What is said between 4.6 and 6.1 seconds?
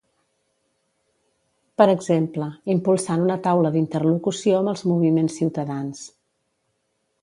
amb els moviments ciutadans.